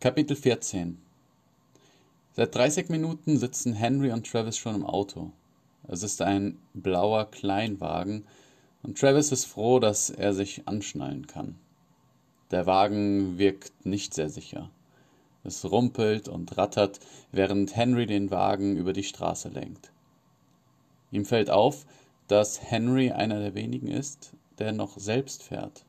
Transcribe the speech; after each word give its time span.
Kapitel 0.00 0.36
14 0.36 0.96
Seit 2.36 2.54
30 2.54 2.88
Minuten 2.88 3.36
sitzen 3.36 3.72
Henry 3.72 4.12
und 4.12 4.30
Travis 4.30 4.56
schon 4.56 4.76
im 4.76 4.86
Auto. 4.86 5.32
Es 5.88 6.04
ist 6.04 6.22
ein 6.22 6.56
blauer 6.72 7.28
Kleinwagen 7.28 8.24
und 8.84 8.96
Travis 8.96 9.32
ist 9.32 9.46
froh, 9.46 9.80
dass 9.80 10.08
er 10.08 10.34
sich 10.34 10.68
anschnallen 10.68 11.26
kann. 11.26 11.56
Der 12.52 12.64
Wagen 12.64 13.38
wirkt 13.38 13.84
nicht 13.84 14.14
sehr 14.14 14.30
sicher. 14.30 14.70
Es 15.42 15.68
rumpelt 15.68 16.28
und 16.28 16.56
rattert, 16.56 17.00
während 17.32 17.74
Henry 17.74 18.06
den 18.06 18.30
Wagen 18.30 18.76
über 18.76 18.92
die 18.92 19.02
Straße 19.02 19.48
lenkt. 19.48 19.90
Ihm 21.10 21.24
fällt 21.24 21.50
auf, 21.50 21.86
dass 22.28 22.62
Henry 22.62 23.10
einer 23.10 23.40
der 23.40 23.56
wenigen 23.56 23.88
ist, 23.88 24.32
der 24.60 24.70
noch 24.70 24.96
selbst 24.96 25.42
fährt. 25.42 25.84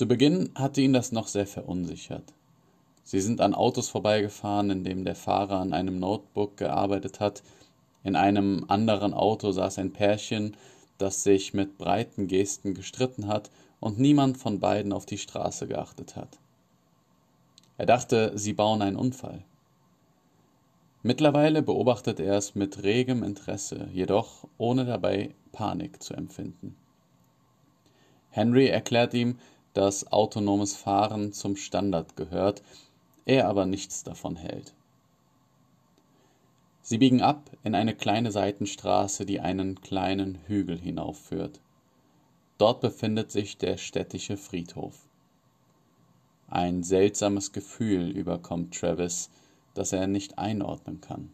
Zu 0.00 0.08
Beginn 0.08 0.48
hatte 0.54 0.80
ihn 0.80 0.94
das 0.94 1.12
noch 1.12 1.26
sehr 1.26 1.46
verunsichert. 1.46 2.32
Sie 3.02 3.20
sind 3.20 3.42
an 3.42 3.54
Autos 3.54 3.90
vorbeigefahren, 3.90 4.70
in 4.70 4.82
dem 4.82 5.04
der 5.04 5.14
Fahrer 5.14 5.58
an 5.58 5.74
einem 5.74 5.98
Notebook 5.98 6.56
gearbeitet 6.56 7.20
hat. 7.20 7.42
In 8.02 8.16
einem 8.16 8.64
anderen 8.68 9.12
Auto 9.12 9.52
saß 9.52 9.78
ein 9.78 9.92
Pärchen, 9.92 10.56
das 10.96 11.22
sich 11.22 11.52
mit 11.52 11.76
breiten 11.76 12.28
Gesten 12.28 12.72
gestritten 12.72 13.28
hat 13.28 13.50
und 13.78 13.98
niemand 13.98 14.38
von 14.38 14.58
beiden 14.58 14.94
auf 14.94 15.04
die 15.04 15.18
Straße 15.18 15.68
geachtet 15.68 16.16
hat. 16.16 16.38
Er 17.76 17.84
dachte, 17.84 18.32
sie 18.38 18.54
bauen 18.54 18.80
einen 18.80 18.96
Unfall. 18.96 19.44
Mittlerweile 21.02 21.60
beobachtet 21.60 22.20
er 22.20 22.38
es 22.38 22.54
mit 22.54 22.84
regem 22.84 23.22
Interesse, 23.22 23.90
jedoch 23.92 24.48
ohne 24.56 24.86
dabei 24.86 25.34
Panik 25.52 26.02
zu 26.02 26.14
empfinden. 26.14 26.74
Henry 28.30 28.68
erklärt 28.68 29.12
ihm, 29.12 29.36
dass 29.74 30.10
autonomes 30.10 30.76
Fahren 30.76 31.32
zum 31.32 31.56
Standard 31.56 32.16
gehört, 32.16 32.62
er 33.24 33.48
aber 33.48 33.66
nichts 33.66 34.02
davon 34.02 34.36
hält. 34.36 34.74
Sie 36.82 36.98
biegen 36.98 37.22
ab 37.22 37.50
in 37.62 37.74
eine 37.74 37.94
kleine 37.94 38.32
Seitenstraße, 38.32 39.24
die 39.24 39.40
einen 39.40 39.80
kleinen 39.80 40.38
Hügel 40.46 40.78
hinaufführt. 40.78 41.60
Dort 42.58 42.80
befindet 42.80 43.30
sich 43.30 43.58
der 43.58 43.76
städtische 43.76 44.36
Friedhof. 44.36 45.06
Ein 46.48 46.82
seltsames 46.82 47.52
Gefühl 47.52 48.10
überkommt 48.10 48.74
Travis, 48.74 49.30
das 49.74 49.92
er 49.92 50.08
nicht 50.08 50.38
einordnen 50.38 51.00
kann. 51.00 51.30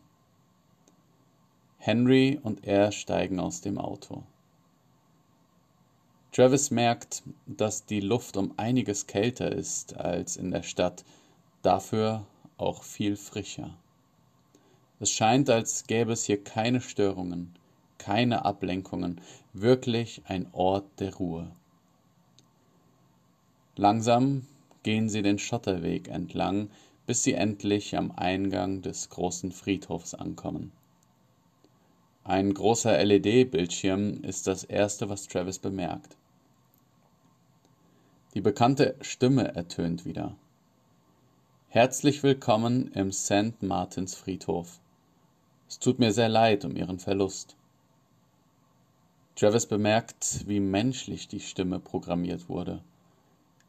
Henry 1.79 2.39
und 2.43 2.67
er 2.67 2.93
steigen 2.93 3.41
aus 3.41 3.63
dem 3.63 3.79
Auto. 3.79 4.25
Travis 6.33 6.71
merkt, 6.71 7.23
dass 7.47 7.87
die 7.87 8.01
Luft 8.01 8.37
um 8.37 8.53
einiges 8.59 9.07
kälter 9.07 9.51
ist 9.51 9.97
als 9.97 10.37
in 10.37 10.51
der 10.51 10.63
Stadt, 10.63 11.05
dafür 11.63 12.27
auch 12.59 12.83
viel 12.83 13.17
frischer. 13.17 13.77
Es 14.99 15.11
scheint, 15.11 15.51
als 15.51 15.87
gäbe 15.87 16.13
es 16.13 16.25
hier 16.25 16.43
keine 16.43 16.81
Störungen, 16.81 17.55
keine 17.99 18.45
Ablenkungen, 18.45 19.21
wirklich 19.53 20.23
ein 20.27 20.49
Ort 20.53 20.87
der 21.01 21.15
Ruhe. 21.17 21.51
Langsam 23.77 24.47
gehen 24.83 25.09
sie 25.09 25.23
den 25.23 25.39
Schotterweg 25.39 26.09
entlang, 26.09 26.71
bis 27.07 27.23
sie 27.23 27.35
endlich 27.35 27.97
am 27.97 28.11
Eingang 28.11 28.83
des 28.83 29.11
großen 29.11 29.53
Friedhofs 29.53 30.15
ankommen. 30.15 30.73
Ein 32.29 32.53
großer 32.55 33.05
LED-Bildschirm 33.05 34.25
ist 34.25 34.49
das 34.49 34.65
erste, 34.65 35.09
was 35.09 35.29
Travis 35.29 35.61
bemerkt. 35.61 36.17
Die 38.35 38.41
bekannte 38.41 38.97
Stimme 39.01 39.55
ertönt 39.55 40.05
wieder. 40.05 40.35
Herzlich 41.69 42.25
willkommen 42.25 42.91
im 42.95 43.13
St. 43.13 43.63
Martins 43.63 44.17
Friedhof. 44.17 44.81
Es 45.69 45.79
tut 45.79 46.01
mir 46.01 46.13
sehr 46.13 46.29
leid 46.29 46.65
um 46.65 46.75
Ihren 46.75 46.99
Verlust. 46.99 47.55
Travis 49.37 49.67
bemerkt, 49.67 50.49
wie 50.49 50.59
menschlich 50.59 51.29
die 51.29 51.39
Stimme 51.39 51.79
programmiert 51.79 52.49
wurde. 52.49 52.83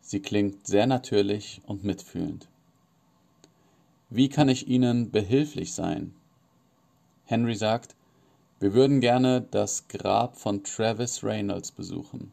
Sie 0.01 0.19
klingt 0.19 0.65
sehr 0.65 0.87
natürlich 0.87 1.61
und 1.67 1.83
mitfühlend. 1.83 2.47
Wie 4.09 4.29
kann 4.29 4.49
ich 4.49 4.67
Ihnen 4.67 5.11
behilflich 5.11 5.75
sein? 5.75 6.15
Henry 7.25 7.53
sagt, 7.53 7.96
wir 8.59 8.73
würden 8.73 9.01
gerne 9.01 9.41
das 9.41 9.88
Grab 9.88 10.35
von 10.35 10.63
Travis 10.63 11.23
Reynolds 11.23 11.72
besuchen. 11.72 12.31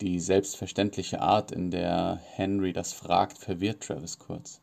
Die 0.00 0.20
selbstverständliche 0.20 1.20
Art, 1.20 1.50
in 1.50 1.72
der 1.72 2.20
Henry 2.34 2.72
das 2.72 2.92
fragt, 2.92 3.36
verwirrt 3.36 3.82
Travis 3.82 4.20
kurz. 4.20 4.60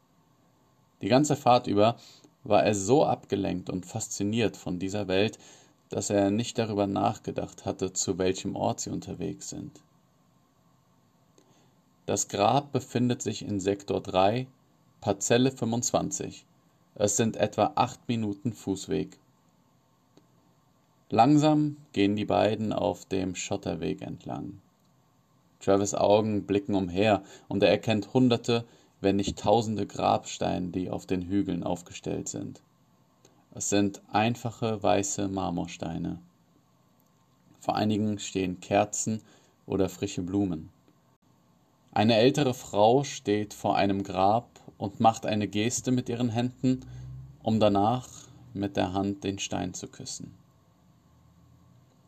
Die 1.01 1.09
ganze 1.09 1.35
Fahrt 1.35 1.67
über 1.67 1.97
war 2.45 2.63
er 2.63 2.73
so 2.73 3.05
abgelenkt 3.05 3.69
und 3.69 3.85
fasziniert 3.85 4.55
von 4.55 4.79
dieser 4.79 5.09
Welt, 5.09 5.37
dass 5.89 6.09
er 6.09 6.31
nicht 6.31 6.57
darüber 6.57 6.87
nachgedacht 6.87 7.65
hatte, 7.65 7.91
zu 7.91 8.17
welchem 8.17 8.55
Ort 8.55 8.79
sie 8.79 8.91
unterwegs 8.91 9.49
sind. 9.49 9.81
Das 12.05 12.29
Grab 12.29 12.71
befindet 12.71 13.21
sich 13.21 13.41
in 13.41 13.59
Sektor 13.59 13.99
3, 13.99 14.47
Parzelle 15.01 15.51
25. 15.51 16.45
Es 16.93 17.17
sind 17.17 17.35
etwa 17.35 17.73
acht 17.75 18.07
Minuten 18.07 18.53
Fußweg. 18.53 19.17
Langsam 21.09 21.77
gehen 21.93 22.15
die 22.15 22.25
beiden 22.25 22.73
auf 22.73 23.05
dem 23.05 23.35
Schotterweg 23.35 24.01
entlang. 24.01 24.59
Travis 25.59 25.93
Augen 25.93 26.47
blicken 26.47 26.73
umher 26.73 27.21
und 27.47 27.61
er 27.61 27.69
erkennt 27.69 28.13
Hunderte, 28.13 28.65
wenn 29.01 29.17
nicht 29.17 29.37
Tausende 29.37 29.85
Grabsteine, 29.85 30.69
die 30.69 30.89
auf 30.89 31.05
den 31.05 31.21
Hügeln 31.21 31.63
aufgestellt 31.63 32.27
sind. 32.27 32.61
Es 33.53 33.69
sind 33.69 34.01
einfache 34.11 34.81
weiße 34.81 35.27
Marmorsteine. 35.27 36.19
Vor 37.59 37.75
einigen 37.75 38.17
stehen 38.17 38.59
Kerzen 38.59 39.21
oder 39.67 39.89
frische 39.89 40.23
Blumen. 40.23 40.69
Eine 41.91 42.15
ältere 42.15 42.53
Frau 42.53 43.03
steht 43.03 43.53
vor 43.53 43.75
einem 43.75 44.03
Grab 44.03 44.49
und 44.77 44.99
macht 44.99 45.25
eine 45.25 45.47
Geste 45.47 45.91
mit 45.91 46.09
ihren 46.09 46.29
Händen, 46.29 46.81
um 47.43 47.59
danach 47.59 48.09
mit 48.53 48.75
der 48.75 48.93
Hand 48.93 49.23
den 49.23 49.39
Stein 49.39 49.73
zu 49.73 49.87
küssen. 49.87 50.33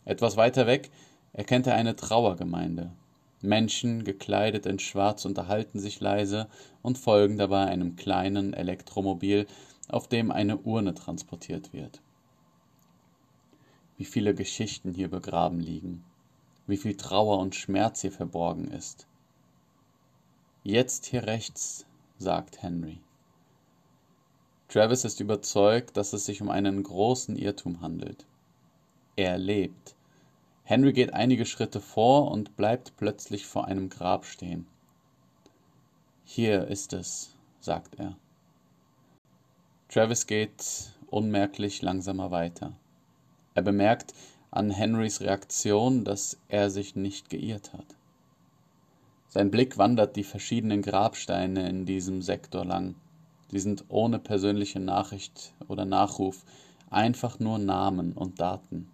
Etwas 0.07 0.37
weiter 0.37 0.67
weg 0.67 0.89
erkennt 1.33 1.67
er 1.67 1.75
eine 1.75 1.97
Trauergemeinde. 1.97 2.93
Menschen, 3.41 4.05
gekleidet 4.05 4.65
in 4.65 4.79
Schwarz, 4.79 5.25
unterhalten 5.25 5.79
sich 5.81 5.99
leise 5.99 6.47
und 6.81 6.97
folgen 6.97 7.37
dabei 7.37 7.65
einem 7.65 7.97
kleinen 7.97 8.53
Elektromobil, 8.53 9.47
auf 9.89 10.07
dem 10.07 10.31
eine 10.31 10.59
Urne 10.59 10.93
transportiert 10.93 11.73
wird. 11.73 12.01
Wie 13.97 14.05
viele 14.05 14.33
Geschichten 14.33 14.93
hier 14.93 15.09
begraben 15.09 15.59
liegen, 15.59 16.05
wie 16.67 16.77
viel 16.77 16.95
Trauer 16.95 17.39
und 17.39 17.53
Schmerz 17.53 17.99
hier 17.99 18.13
verborgen 18.13 18.69
ist. 18.69 19.07
Jetzt 20.63 21.05
hier 21.05 21.23
rechts, 21.27 21.85
sagt 22.17 22.61
Henry. 22.61 23.01
Travis 24.69 25.03
ist 25.03 25.19
überzeugt, 25.19 25.97
dass 25.97 26.13
es 26.13 26.25
sich 26.25 26.41
um 26.41 26.49
einen 26.49 26.81
großen 26.81 27.35
Irrtum 27.35 27.81
handelt. 27.81 28.25
Er 29.17 29.37
lebt. 29.37 29.96
Henry 30.69 30.91
geht 30.91 31.13
einige 31.13 31.45
Schritte 31.45 31.79
vor 31.79 32.29
und 32.29 32.57
bleibt 32.57 32.97
plötzlich 32.97 33.45
vor 33.45 33.69
einem 33.69 33.87
Grab 33.87 34.25
stehen. 34.25 34.67
Hier 36.25 36.67
ist 36.67 36.91
es, 36.91 37.33
sagt 37.61 37.95
er. 37.97 38.17
Travis 39.87 40.27
geht 40.27 40.91
unmerklich 41.09 41.81
langsamer 41.81 42.31
weiter. 42.31 42.73
Er 43.53 43.61
bemerkt 43.61 44.13
an 44.51 44.69
Henrys 44.69 45.21
Reaktion, 45.21 46.03
dass 46.03 46.37
er 46.49 46.69
sich 46.69 46.97
nicht 46.97 47.29
geirrt 47.29 47.71
hat. 47.71 47.95
Sein 49.29 49.51
Blick 49.51 49.77
wandert 49.77 50.17
die 50.17 50.25
verschiedenen 50.25 50.81
Grabsteine 50.81 51.69
in 51.69 51.85
diesem 51.85 52.21
Sektor 52.21 52.65
lang. 52.65 52.95
Sie 53.53 53.59
sind 53.59 53.85
ohne 53.87 54.19
persönliche 54.19 54.81
Nachricht 54.81 55.53
oder 55.69 55.85
Nachruf, 55.85 56.43
einfach 56.89 57.39
nur 57.39 57.57
Namen 57.57 58.11
und 58.11 58.41
Daten. 58.41 58.89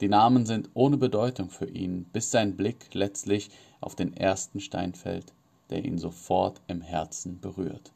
Die 0.00 0.08
Namen 0.08 0.44
sind 0.44 0.68
ohne 0.74 0.98
Bedeutung 0.98 1.48
für 1.48 1.68
ihn, 1.68 2.04
bis 2.12 2.30
sein 2.30 2.56
Blick 2.56 2.92
letztlich 2.92 3.50
auf 3.80 3.94
den 3.94 4.14
ersten 4.14 4.60
Stein 4.60 4.94
fällt, 4.94 5.32
der 5.70 5.84
ihn 5.84 5.98
sofort 5.98 6.60
im 6.66 6.82
Herzen 6.82 7.40
berührt. 7.40 7.92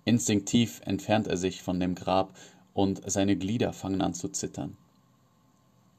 Instinktiv 0.06 0.80
entfernt 0.84 1.26
er 1.26 1.36
sich 1.36 1.62
von 1.62 1.80
dem 1.80 1.94
Grab 1.94 2.34
und 2.74 3.00
seine 3.10 3.36
Glieder 3.36 3.72
fangen 3.72 4.02
an 4.02 4.14
zu 4.14 4.28
zittern. 4.28 4.76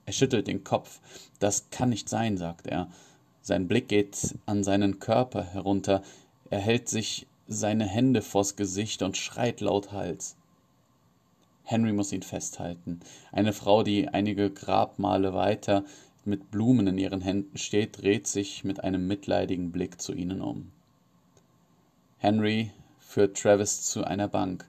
Er 0.05 0.13
schüttelt 0.13 0.47
den 0.47 0.63
Kopf. 0.63 0.99
Das 1.39 1.69
kann 1.71 1.89
nicht 1.89 2.09
sein, 2.09 2.37
sagt 2.37 2.67
er. 2.67 2.89
Sein 3.41 3.67
Blick 3.67 3.87
geht 3.87 4.35
an 4.45 4.63
seinen 4.63 4.99
Körper 4.99 5.43
herunter. 5.43 6.03
Er 6.49 6.59
hält 6.59 6.89
sich 6.89 7.25
seine 7.47 7.85
Hände 7.85 8.21
vors 8.21 8.55
Gesicht 8.55 9.01
und 9.01 9.17
schreit 9.17 9.61
lauthals. 9.61 10.35
Henry 11.63 11.93
muss 11.93 12.11
ihn 12.11 12.21
festhalten. 12.21 12.99
Eine 13.31 13.53
Frau, 13.53 13.81
die 13.81 14.07
einige 14.07 14.51
Grabmale 14.51 15.33
weiter 15.33 15.83
mit 16.23 16.51
Blumen 16.51 16.87
in 16.87 16.97
ihren 16.97 17.21
Händen 17.21 17.57
steht, 17.57 18.01
dreht 18.01 18.27
sich 18.27 18.63
mit 18.63 18.83
einem 18.83 19.07
mitleidigen 19.07 19.71
Blick 19.71 20.01
zu 20.01 20.13
ihnen 20.13 20.41
um. 20.41 20.71
Henry 22.17 22.71
führt 22.99 23.37
Travis 23.37 23.83
zu 23.83 24.03
einer 24.03 24.27
Bank. 24.27 24.67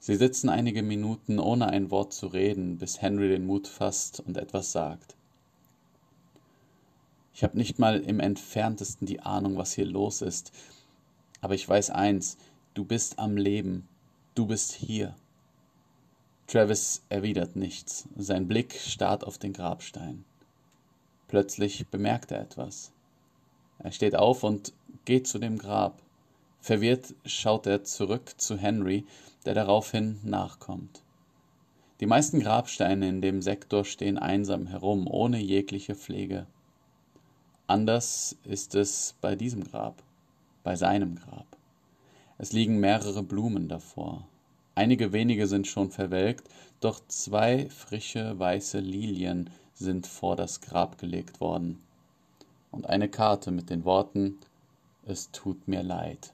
Sie 0.00 0.16
sitzen 0.16 0.48
einige 0.48 0.82
Minuten 0.82 1.38
ohne 1.38 1.68
ein 1.68 1.90
Wort 1.90 2.12
zu 2.12 2.28
reden, 2.28 2.78
bis 2.78 3.02
Henry 3.02 3.28
den 3.28 3.46
Mut 3.46 3.66
fasst 3.66 4.20
und 4.20 4.36
etwas 4.36 4.72
sagt. 4.72 5.16
Ich 7.34 7.44
habe 7.44 7.56
nicht 7.56 7.78
mal 7.78 8.00
im 8.00 8.20
entferntesten 8.20 9.06
die 9.06 9.20
Ahnung, 9.20 9.56
was 9.56 9.72
hier 9.72 9.86
los 9.86 10.22
ist, 10.22 10.52
aber 11.40 11.54
ich 11.54 11.68
weiß 11.68 11.90
eins, 11.90 12.36
du 12.74 12.84
bist 12.84 13.18
am 13.18 13.36
Leben, 13.36 13.88
du 14.34 14.46
bist 14.46 14.72
hier. 14.72 15.14
Travis 16.46 17.02
erwidert 17.08 17.56
nichts, 17.56 18.08
sein 18.16 18.48
Blick 18.48 18.74
starrt 18.74 19.22
auf 19.22 19.38
den 19.38 19.52
Grabstein. 19.52 20.24
Plötzlich 21.28 21.86
bemerkt 21.88 22.32
er 22.32 22.40
etwas. 22.40 22.90
Er 23.78 23.92
steht 23.92 24.16
auf 24.16 24.42
und 24.42 24.72
geht 25.04 25.26
zu 25.26 25.38
dem 25.38 25.58
Grab. 25.58 26.02
Verwirrt 26.60 27.14
schaut 27.24 27.66
er 27.66 27.84
zurück 27.84 28.34
zu 28.36 28.56
Henry, 28.56 29.06
der 29.44 29.54
daraufhin 29.54 30.18
nachkommt. 30.22 31.02
Die 32.00 32.06
meisten 32.06 32.40
Grabsteine 32.40 33.08
in 33.08 33.22
dem 33.22 33.42
Sektor 33.42 33.84
stehen 33.84 34.18
einsam 34.18 34.66
herum, 34.66 35.08
ohne 35.08 35.40
jegliche 35.40 35.94
Pflege. 35.94 36.46
Anders 37.66 38.36
ist 38.44 38.74
es 38.74 39.14
bei 39.20 39.34
diesem 39.34 39.64
Grab, 39.64 40.02
bei 40.62 40.76
seinem 40.76 41.16
Grab. 41.16 41.46
Es 42.38 42.52
liegen 42.52 42.78
mehrere 42.78 43.22
Blumen 43.22 43.68
davor. 43.68 44.26
Einige 44.74 45.12
wenige 45.12 45.48
sind 45.48 45.66
schon 45.66 45.90
verwelkt, 45.90 46.48
doch 46.80 47.00
zwei 47.08 47.68
frische 47.68 48.38
weiße 48.38 48.78
Lilien 48.78 49.50
sind 49.74 50.06
vor 50.06 50.36
das 50.36 50.60
Grab 50.60 50.98
gelegt 50.98 51.40
worden. 51.40 51.80
Und 52.70 52.86
eine 52.86 53.08
Karte 53.08 53.50
mit 53.50 53.70
den 53.70 53.84
Worten 53.84 54.38
Es 55.04 55.30
tut 55.32 55.66
mir 55.66 55.82
leid. 55.82 56.32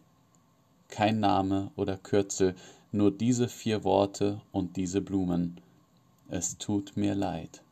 Kein 0.95 1.19
Name 1.19 1.73
oder 1.75 1.97
Kürzel, 1.97 2.55
nur 2.93 3.11
diese 3.11 3.49
vier 3.49 3.83
Worte 3.83 4.41
und 4.53 4.77
diese 4.77 5.01
Blumen. 5.01 5.61
Es 6.29 6.57
tut 6.57 6.97
mir 6.97 7.17
leid. 7.17 7.65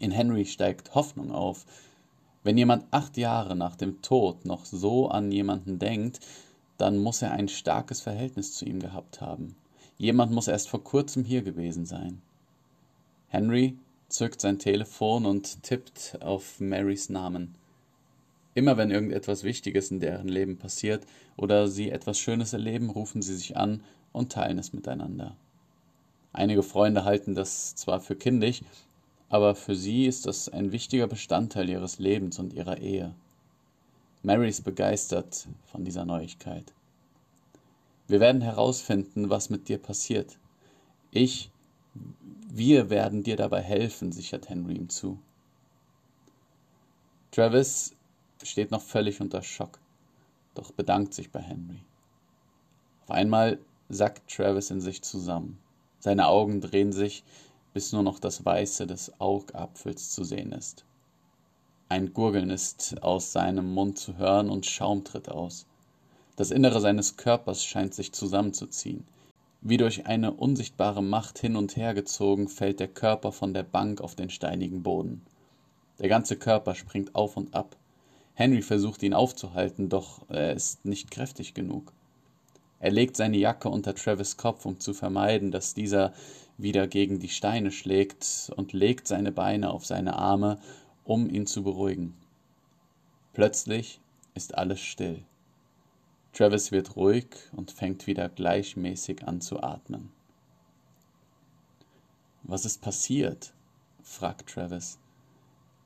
In 0.00 0.10
Henry 0.10 0.44
steigt 0.44 0.96
Hoffnung 0.96 1.30
auf. 1.30 1.66
Wenn 2.42 2.58
jemand 2.58 2.84
acht 2.90 3.16
Jahre 3.16 3.54
nach 3.54 3.76
dem 3.76 4.02
Tod 4.02 4.44
noch 4.44 4.64
so 4.64 5.06
an 5.06 5.30
jemanden 5.30 5.78
denkt, 5.78 6.18
dann 6.78 6.98
muss 6.98 7.22
er 7.22 7.30
ein 7.30 7.46
starkes 7.46 8.00
Verhältnis 8.00 8.54
zu 8.54 8.64
ihm 8.64 8.80
gehabt 8.80 9.20
haben. 9.20 9.54
Jemand 9.96 10.32
muss 10.32 10.48
erst 10.48 10.68
vor 10.68 10.82
kurzem 10.82 11.22
hier 11.22 11.42
gewesen 11.42 11.86
sein. 11.86 12.20
Henry 13.28 13.78
zückt 14.08 14.40
sein 14.40 14.58
Telefon 14.58 15.26
und 15.26 15.62
tippt 15.62 16.18
auf 16.20 16.58
Marys 16.58 17.08
Namen. 17.08 17.54
Immer 18.60 18.76
wenn 18.76 18.90
irgendetwas 18.90 19.42
Wichtiges 19.42 19.90
in 19.90 20.00
deren 20.00 20.28
Leben 20.28 20.58
passiert 20.58 21.06
oder 21.38 21.66
sie 21.66 21.88
etwas 21.88 22.18
Schönes 22.18 22.52
erleben, 22.52 22.90
rufen 22.90 23.22
sie 23.22 23.34
sich 23.34 23.56
an 23.56 23.82
und 24.12 24.32
teilen 24.32 24.58
es 24.58 24.74
miteinander. 24.74 25.34
Einige 26.34 26.62
Freunde 26.62 27.06
halten 27.06 27.34
das 27.34 27.74
zwar 27.74 28.00
für 28.00 28.16
kindisch, 28.16 28.60
aber 29.30 29.54
für 29.54 29.74
sie 29.74 30.04
ist 30.04 30.26
das 30.26 30.50
ein 30.50 30.72
wichtiger 30.72 31.06
Bestandteil 31.06 31.70
ihres 31.70 31.98
Lebens 31.98 32.38
und 32.38 32.52
ihrer 32.52 32.76
Ehe. 32.76 33.14
Mary 34.22 34.50
ist 34.50 34.62
begeistert 34.62 35.48
von 35.64 35.86
dieser 35.86 36.04
Neuigkeit. 36.04 36.74
Wir 38.08 38.20
werden 38.20 38.42
herausfinden, 38.42 39.30
was 39.30 39.48
mit 39.48 39.70
dir 39.70 39.78
passiert. 39.78 40.36
Ich 41.12 41.50
wir 42.50 42.90
werden 42.90 43.22
dir 43.22 43.36
dabei 43.36 43.62
helfen, 43.62 44.12
sichert 44.12 44.50
Henry 44.50 44.74
ihm 44.74 44.90
zu. 44.90 45.18
Travis 47.30 47.94
steht 48.48 48.70
noch 48.70 48.82
völlig 48.82 49.20
unter 49.20 49.42
Schock, 49.42 49.78
doch 50.54 50.72
bedankt 50.72 51.14
sich 51.14 51.30
bei 51.30 51.40
Henry. 51.40 51.82
Auf 53.02 53.10
einmal 53.10 53.58
sackt 53.88 54.30
Travis 54.30 54.70
in 54.70 54.80
sich 54.80 55.02
zusammen. 55.02 55.58
Seine 55.98 56.28
Augen 56.28 56.60
drehen 56.60 56.92
sich, 56.92 57.24
bis 57.74 57.92
nur 57.92 58.02
noch 58.02 58.18
das 58.18 58.44
Weiße 58.44 58.86
des 58.86 59.20
Augapfels 59.20 60.10
zu 60.10 60.24
sehen 60.24 60.52
ist. 60.52 60.84
Ein 61.88 62.12
Gurgeln 62.12 62.50
ist 62.50 63.02
aus 63.02 63.32
seinem 63.32 63.74
Mund 63.74 63.98
zu 63.98 64.16
hören 64.16 64.48
und 64.48 64.64
Schaum 64.64 65.02
tritt 65.04 65.28
aus. 65.28 65.66
Das 66.36 66.52
Innere 66.52 66.80
seines 66.80 67.16
Körpers 67.16 67.64
scheint 67.64 67.94
sich 67.94 68.12
zusammenzuziehen. 68.12 69.04
Wie 69.60 69.76
durch 69.76 70.06
eine 70.06 70.32
unsichtbare 70.32 71.02
Macht 71.02 71.38
hin 71.38 71.56
und 71.56 71.76
her 71.76 71.92
gezogen, 71.92 72.48
fällt 72.48 72.80
der 72.80 72.88
Körper 72.88 73.32
von 73.32 73.52
der 73.52 73.64
Bank 73.64 74.00
auf 74.00 74.14
den 74.14 74.30
steinigen 74.30 74.82
Boden. 74.82 75.20
Der 75.98 76.08
ganze 76.08 76.36
Körper 76.36 76.74
springt 76.74 77.14
auf 77.14 77.36
und 77.36 77.54
ab. 77.54 77.76
Henry 78.40 78.62
versucht 78.62 79.02
ihn 79.02 79.12
aufzuhalten, 79.12 79.90
doch 79.90 80.22
er 80.30 80.54
ist 80.54 80.86
nicht 80.86 81.10
kräftig 81.10 81.52
genug. 81.52 81.92
Er 82.78 82.90
legt 82.90 83.14
seine 83.14 83.36
Jacke 83.36 83.68
unter 83.68 83.94
Travis 83.94 84.38
Kopf, 84.38 84.64
um 84.64 84.80
zu 84.80 84.94
vermeiden, 84.94 85.50
dass 85.50 85.74
dieser 85.74 86.14
wieder 86.56 86.86
gegen 86.86 87.18
die 87.18 87.28
Steine 87.28 87.70
schlägt, 87.70 88.50
und 88.56 88.72
legt 88.72 89.06
seine 89.06 89.30
Beine 89.30 89.68
auf 89.68 89.84
seine 89.84 90.16
Arme, 90.16 90.58
um 91.04 91.28
ihn 91.28 91.46
zu 91.46 91.62
beruhigen. 91.62 92.16
Plötzlich 93.34 94.00
ist 94.32 94.54
alles 94.56 94.80
still. 94.80 95.22
Travis 96.32 96.72
wird 96.72 96.96
ruhig 96.96 97.26
und 97.54 97.70
fängt 97.70 98.06
wieder 98.06 98.30
gleichmäßig 98.30 99.28
an 99.28 99.42
zu 99.42 99.62
atmen. 99.62 100.10
Was 102.44 102.64
ist 102.64 102.80
passiert? 102.80 103.52
fragt 104.02 104.48
Travis. 104.48 104.98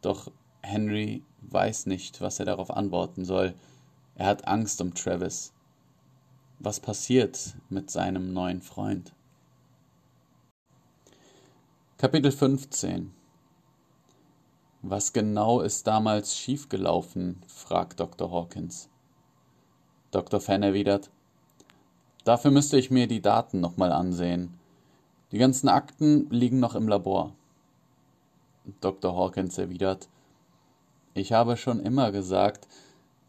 Doch 0.02 0.31
Henry 0.62 1.25
weiß 1.51 1.87
nicht, 1.87 2.21
was 2.21 2.39
er 2.39 2.47
darauf 2.47 2.71
antworten 2.71 3.25
soll. 3.25 3.55
Er 4.15 4.27
hat 4.27 4.47
Angst 4.47 4.81
um 4.81 4.95
Travis. 4.95 5.53
Was 6.59 6.81
passiert 6.81 7.57
mit 7.69 7.91
seinem 7.91 8.33
neuen 8.33 8.63
Freund? 8.63 9.13
Kapitel 11.99 12.33
15 12.33 13.13
Was 14.83 15.13
genau 15.13 15.61
ist 15.61 15.87
damals 15.87 16.37
schiefgelaufen? 16.37 17.43
fragt 17.47 18.01
Dr. 18.01 18.31
Hawkins. 18.31 18.89
Dr. 20.11 20.41
Fenn 20.41 20.63
erwidert, 20.63 21.11
dafür 22.25 22.51
müsste 22.51 22.79
ich 22.79 22.91
mir 22.91 23.09
die 23.09 23.21
Daten 23.23 23.61
nochmal 23.61 23.91
ansehen. 23.91 24.59
Die 25.33 25.39
ganzen 25.39 25.69
Akten 25.69 26.31
liegen 26.31 26.61
noch 26.61 26.77
im 26.77 26.87
Labor. 26.87 27.33
Dr. 28.81 29.17
Hawkins 29.17 29.59
erwidert, 29.59 30.09
ich 31.14 31.33
habe 31.33 31.56
schon 31.56 31.80
immer 31.80 32.12
gesagt, 32.12 32.68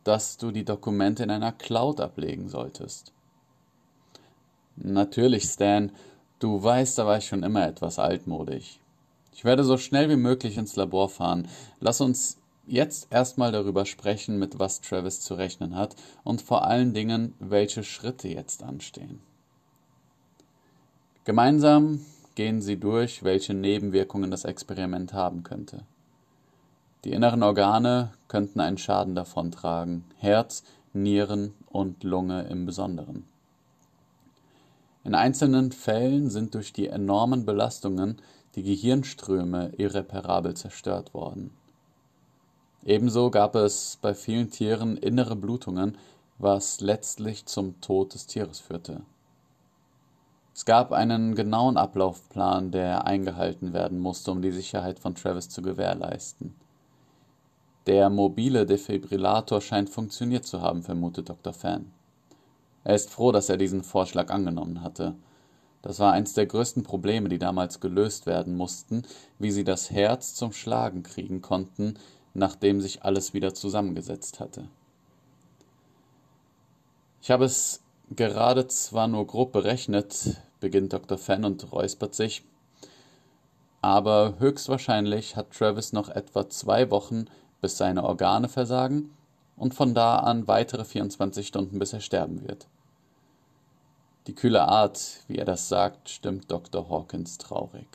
dass 0.04 0.38
du 0.38 0.52
die 0.52 0.66
Dokumente 0.66 1.24
in 1.24 1.32
einer 1.32 1.52
Cloud 1.52 2.00
ablegen 2.02 2.50
solltest. 2.50 3.12
Natürlich, 4.76 5.46
Stan, 5.46 5.92
du 6.40 6.62
weißt, 6.62 6.98
da 6.98 7.06
war 7.06 7.18
ich 7.18 7.28
schon 7.28 7.44
immer 7.44 7.68
etwas 7.68 7.98
altmodisch. 7.98 8.80
Ich 9.34 9.46
werde 9.46 9.64
so 9.64 9.78
schnell 9.78 10.10
wie 10.10 10.16
möglich 10.16 10.58
ins 10.58 10.76
Labor 10.76 11.10
fahren. 11.10 11.48
Lass 11.80 12.02
uns 12.02 12.38
jetzt 12.68 13.08
erstmal 13.12 13.52
darüber 13.52 13.86
sprechen, 13.86 14.38
mit 14.40 14.60
was 14.60 14.82
Travis 14.82 15.22
zu 15.22 15.36
rechnen 15.36 15.76
hat 15.76 15.96
und 16.24 16.42
vor 16.42 16.66
allen 16.66 16.94
Dingen, 16.94 17.34
welche 17.40 17.84
Schritte 17.84 18.28
jetzt 18.28 18.64
anstehen. 18.64 19.20
Gemeinsam 21.26 22.06
gehen 22.36 22.62
sie 22.62 22.78
durch, 22.78 23.24
welche 23.24 23.54
Nebenwirkungen 23.54 24.30
das 24.30 24.46
Experiment 24.46 25.14
haben 25.14 25.44
könnte. 25.44 25.84
Die 27.06 27.12
inneren 27.12 27.44
Organe 27.44 28.14
könnten 28.28 28.60
einen 28.60 28.80
Schaden 28.80 29.14
davontragen, 29.14 30.06
Herz, 30.18 30.64
Nieren 30.92 31.54
und 31.68 32.04
Lunge 32.04 32.48
im 32.48 32.66
Besonderen. 32.66 33.28
In 35.04 35.14
einzelnen 35.14 35.72
Fällen 35.72 36.32
sind 36.32 36.56
durch 36.56 36.74
die 36.74 36.88
enormen 36.88 37.46
Belastungen 37.46 38.18
die 38.56 38.64
Gehirnströme 38.64 39.74
irreparabel 39.78 40.56
zerstört 40.56 41.14
worden. 41.14 41.52
Ebenso 42.84 43.30
gab 43.30 43.54
es 43.54 44.00
bei 44.02 44.16
vielen 44.16 44.50
Tieren 44.50 44.98
innere 44.98 45.36
Blutungen, 45.36 46.00
was 46.40 46.82
letztlich 46.82 47.46
zum 47.46 47.80
Tod 47.82 48.16
des 48.16 48.26
Tieres 48.26 48.60
führte. 48.60 49.02
Es 50.56 50.66
gab 50.66 50.92
einen 50.92 51.36
genauen 51.36 51.78
Ablaufplan, 51.78 52.72
der 52.72 53.06
eingehalten 53.06 53.74
werden 53.74 54.00
musste, 54.00 54.32
um 54.32 54.42
die 54.42 54.52
Sicherheit 54.52 54.98
von 54.98 55.14
Travis 55.14 55.50
zu 55.50 55.62
gewährleisten. 55.62 56.56
Der 57.88 58.10
mobile 58.10 58.66
Defibrillator 58.66 59.62
scheint 59.62 59.92
funktioniert 59.92 60.46
zu 60.46 60.62
haben, 60.62 60.82
vermutet 60.82 61.30
Dr. 61.30 61.54
Fan. 61.54 61.92
Er 62.84 62.96
ist 62.96 63.12
froh, 63.12 63.32
dass 63.32 63.50
er 63.50 63.58
diesen 63.58 63.84
Vorschlag 63.84 64.32
angenommen 64.32 64.82
hatte. 64.82 65.16
Das 65.84 66.00
war 66.00 66.14
eins 66.14 66.34
der 66.34 66.48
größten 66.48 66.82
Probleme, 66.82 67.30
die 67.30 67.38
damals 67.38 67.80
gelöst 67.80 68.26
werden 68.26 68.58
mussten, 68.58 69.04
wie 69.38 69.52
sie 69.52 69.64
das 69.64 69.92
Herz 69.92 70.34
zum 70.34 70.52
Schlagen 70.52 71.04
kriegen 71.04 71.44
konnten, 71.44 72.00
nachdem 72.34 72.82
sich 72.82 73.04
alles 73.04 73.36
wieder 73.36 73.54
zusammengesetzt 73.54 74.40
hatte. 74.40 74.68
Ich 77.22 77.30
habe 77.30 77.46
es 77.46 77.82
gerade 78.16 78.68
zwar 78.68 79.08
nur 79.08 79.28
grob 79.28 79.52
berechnet, 79.52 80.38
beginnt 80.60 80.94
Dr. 80.94 81.20
Fenn 81.20 81.46
und 81.46 81.72
räuspert 81.72 82.16
sich, 82.16 82.44
aber 83.82 84.36
höchstwahrscheinlich 84.40 85.36
hat 85.36 85.52
Travis 85.52 85.94
noch 85.94 86.10
etwa 86.10 86.50
zwei 86.50 86.90
Wochen, 86.90 87.26
bis 87.62 87.78
seine 87.78 88.04
Organe 88.04 88.48
versagen 88.50 89.16
und 89.58 89.74
von 89.74 89.94
da 89.94 90.18
an 90.20 90.48
weitere 90.48 90.86
24 90.86 91.48
Stunden, 91.48 91.80
bis 91.80 91.94
er 91.94 92.02
sterben 92.02 92.48
wird. 92.48 92.68
Die 94.28 94.34
kühle 94.34 94.68
Art, 94.68 95.22
wie 95.28 95.38
er 95.38 95.46
das 95.46 95.70
sagt, 95.70 96.10
stimmt 96.10 96.50
Dr. 96.50 96.90
Hawkins 96.90 97.38
traurig. 97.38 97.88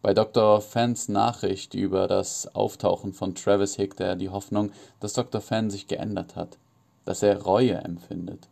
Bei 0.00 0.14
Dr. 0.14 0.60
Fans 0.60 1.08
Nachricht 1.08 1.74
über 1.74 2.06
das 2.06 2.54
Auftauchen 2.54 3.12
von 3.12 3.34
Travis 3.34 3.76
hegte 3.76 4.04
er 4.04 4.16
die 4.16 4.30
Hoffnung, 4.30 4.70
dass 5.00 5.12
Dr. 5.12 5.40
Fan 5.40 5.70
sich 5.70 5.88
geändert 5.88 6.36
hat, 6.36 6.56
dass 7.04 7.22
er 7.22 7.42
Reue 7.42 7.74
empfindet. 7.74 8.48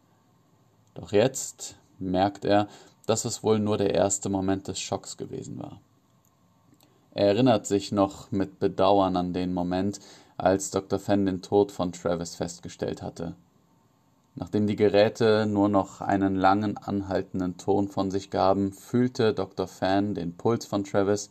Doch 0.95 1.13
jetzt 1.13 1.77
merkt 1.99 2.45
er, 2.45 2.69
dass 3.07 3.25
es 3.25 3.43
wohl 3.43 3.59
nur 3.59 3.79
der 3.79 3.95
erste 3.95 4.29
Moment 4.29 4.69
des 4.69 4.81
Schocks 4.81 5.17
gewesen 5.17 5.59
war. 5.59 5.81
Er 7.17 7.29
erinnert 7.29 7.65
sich 7.65 7.93
noch 7.93 8.31
mit 8.31 8.59
Bedauern 8.59 9.17
an 9.17 9.33
den 9.33 9.55
Moment, 9.55 10.01
als 10.37 10.71
Dr. 10.71 10.99
Fan 10.99 11.25
den 11.25 11.41
Tod 11.41 11.73
von 11.73 11.91
Travis 11.91 12.35
festgestellt 12.35 13.01
hatte. 13.01 13.35
Nachdem 14.35 14.67
die 14.67 14.77
Geräte 14.77 15.47
nur 15.47 15.71
noch 15.71 16.03
einen 16.03 16.37
langen, 16.37 16.77
anhaltenden 16.77 17.57
Ton 17.57 17.89
von 17.89 18.11
sich 18.11 18.29
gaben, 18.29 18.71
fühlte 18.71 19.33
Dr. 19.33 19.67
Fan 19.67 20.15
den 20.15 20.37
Puls 20.37 20.67
von 20.67 20.85
Travis, 20.85 21.31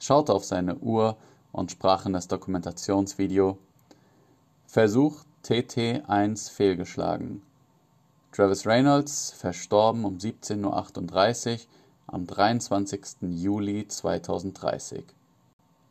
schaute 0.00 0.34
auf 0.34 0.44
seine 0.44 0.76
Uhr 0.76 1.16
und 1.50 1.70
sprach 1.70 2.04
in 2.04 2.12
das 2.12 2.28
Dokumentationsvideo 2.28 3.56
Versuch 4.66 5.20
TT1 5.46 6.50
fehlgeschlagen. 6.50 7.40
Travis 8.32 8.66
Reynolds 8.66 9.30
verstorben 9.30 10.04
um 10.04 10.18
17.38 10.18 11.52
Uhr 11.54 11.58
am 12.06 12.26
23. 12.26 13.00
Juli 13.22 13.88
2030. 13.88 15.04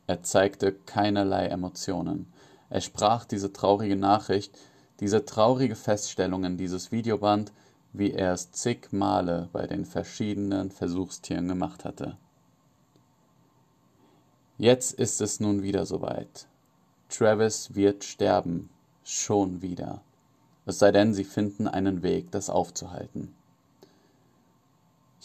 Er 0.06 0.22
zeigte 0.22 0.72
keinerlei 0.72 1.46
Emotionen. 1.46 2.32
Er 2.70 2.80
sprach 2.80 3.24
diese 3.24 3.52
traurige 3.52 3.96
Nachricht 3.96 4.56
diese 5.00 5.24
traurige 5.24 5.76
Feststellung 5.76 6.44
in 6.44 6.56
dieses 6.56 6.90
Videoband, 6.90 7.52
wie 7.92 8.12
er 8.12 8.32
es 8.32 8.52
zig 8.52 8.92
Male 8.92 9.48
bei 9.52 9.66
den 9.66 9.84
verschiedenen 9.84 10.70
Versuchstieren 10.70 11.48
gemacht 11.48 11.84
hatte. 11.84 12.16
Jetzt 14.58 14.94
ist 14.94 15.20
es 15.20 15.38
nun 15.38 15.62
wieder 15.62 15.84
soweit. 15.84 16.46
Travis 17.08 17.74
wird 17.74 18.04
sterben, 18.04 18.70
schon 19.04 19.60
wieder. 19.60 20.00
Es 20.64 20.78
sei 20.78 20.92
denn, 20.92 21.12
sie 21.14 21.24
finden 21.24 21.68
einen 21.68 22.02
Weg, 22.02 22.30
das 22.30 22.50
aufzuhalten. 22.50 23.34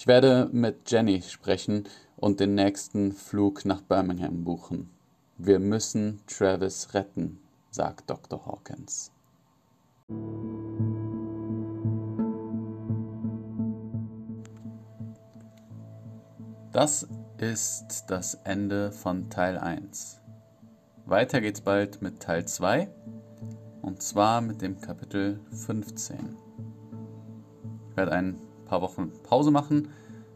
Ich 0.02 0.08
werde 0.08 0.50
mit 0.52 0.90
Jenny 0.90 1.22
sprechen 1.22 1.88
und 2.16 2.40
den 2.40 2.56
nächsten 2.56 3.12
Flug 3.12 3.66
nach 3.66 3.82
Birmingham 3.82 4.44
buchen. 4.44 4.90
Wir 5.38 5.60
müssen 5.60 6.22
Travis 6.26 6.96
retten, 6.96 7.40
sagt 7.70 8.10
Dr. 8.10 8.44
Hawkins. 8.44 9.12
Das 16.72 17.08
ist 17.38 18.06
das 18.08 18.34
Ende 18.44 18.92
von 18.92 19.30
Teil 19.30 19.60
1. 19.60 20.20
Weiter 21.06 21.42
geht's 21.42 21.62
bald 21.62 22.02
mit 22.02 22.20
Teil 22.20 22.48
2 22.48 22.90
und 23.84 24.02
zwar 24.02 24.42
mit 24.42 24.64
dem 24.64 24.82
Kapitel 24.82 25.40
15. 25.52 26.38
Ich 27.92 27.98
werde 27.98 28.14
ein 28.14 28.40
paar 28.72 28.82
Wochen 28.82 29.12
Pause 29.24 29.52
machen, 29.52 29.90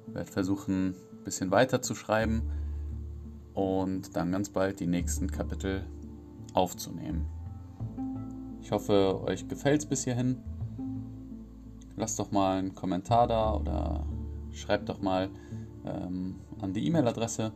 werde 0.07 0.29
versuchen, 0.29 0.89
ein 0.89 1.23
bisschen 1.23 1.51
weiter 1.51 1.81
zu 1.81 1.95
schreiben 1.95 2.41
und 3.53 4.13
dann 4.17 4.33
ganz 4.33 4.49
bald 4.49 4.81
die 4.81 4.87
nächsten 4.87 5.31
Kapitel 5.31 5.85
aufzunehmen. 6.53 7.27
Ich 8.59 8.73
hoffe, 8.73 9.21
euch 9.25 9.47
gefällt 9.47 9.83
es 9.83 9.85
bis 9.85 10.03
hierhin. 10.03 10.41
Lasst 11.95 12.19
doch 12.19 12.31
mal 12.31 12.59
einen 12.59 12.75
Kommentar 12.75 13.27
da 13.27 13.53
oder 13.53 14.05
schreibt 14.51 14.89
doch 14.89 15.01
mal 15.01 15.29
ähm, 15.85 16.35
an 16.59 16.73
die 16.73 16.85
E-Mail-Adresse, 16.87 17.53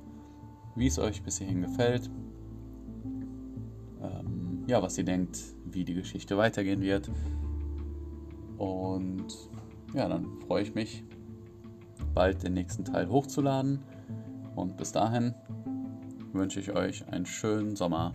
wie 0.77 0.87
es 0.87 0.97
euch 0.97 1.23
bis 1.23 1.39
hierhin 1.39 1.61
gefällt. 1.61 2.09
Ähm, 4.01 4.63
ja, 4.65 4.81
was 4.81 4.97
ihr 4.97 5.03
denkt, 5.03 5.39
wie 5.65 5.83
die 5.83 5.95
Geschichte 5.95 6.37
weitergehen 6.37 6.79
wird. 6.79 7.11
Und 8.57 9.27
ja, 9.93 10.07
dann 10.07 10.39
freue 10.47 10.63
ich 10.63 10.75
mich, 10.75 11.03
bald 12.13 12.43
den 12.43 12.53
nächsten 12.53 12.85
Teil 12.85 13.09
hochzuladen. 13.09 13.79
Und 14.55 14.77
bis 14.77 14.91
dahin 14.91 15.33
wünsche 16.33 16.59
ich 16.59 16.71
euch 16.71 17.07
einen 17.07 17.25
schönen 17.25 17.75
Sommer. 17.75 18.13